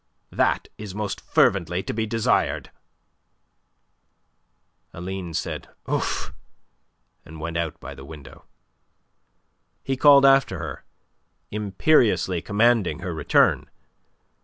"That 0.31 0.67
is 0.79 0.95
most 0.95 1.21
fervently 1.21 1.83
to 1.83 1.93
be 1.93 2.07
desired." 2.07 2.71
Aline 4.95 5.35
said 5.35 5.69
"Ouf!" 5.87 6.33
and 7.23 7.39
went 7.39 7.55
out 7.55 7.79
by 7.79 7.93
the 7.93 8.03
window. 8.03 8.45
He 9.83 9.95
called 9.95 10.25
after 10.25 10.57
her, 10.57 10.83
imperiously 11.51 12.41
commanding 12.41 13.01
her 13.01 13.13
return. 13.13 13.69